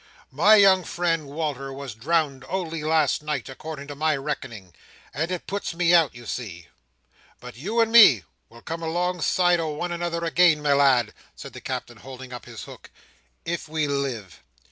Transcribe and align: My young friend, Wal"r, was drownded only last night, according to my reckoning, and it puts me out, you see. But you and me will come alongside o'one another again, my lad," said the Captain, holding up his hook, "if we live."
My 0.31 0.55
young 0.55 0.83
friend, 0.83 1.27
Wal"r, 1.27 1.71
was 1.71 1.93
drownded 1.93 2.49
only 2.49 2.83
last 2.83 3.21
night, 3.21 3.47
according 3.47 3.85
to 3.89 3.93
my 3.93 4.17
reckoning, 4.17 4.73
and 5.13 5.29
it 5.29 5.45
puts 5.45 5.75
me 5.75 5.93
out, 5.93 6.15
you 6.15 6.25
see. 6.25 6.69
But 7.39 7.55
you 7.55 7.79
and 7.81 7.91
me 7.91 8.23
will 8.49 8.63
come 8.63 8.81
alongside 8.81 9.59
o'one 9.59 9.91
another 9.91 10.25
again, 10.25 10.63
my 10.63 10.73
lad," 10.73 11.13
said 11.35 11.53
the 11.53 11.61
Captain, 11.61 11.97
holding 11.97 12.33
up 12.33 12.45
his 12.45 12.63
hook, 12.63 12.89
"if 13.45 13.69
we 13.69 13.87
live." 13.87 14.41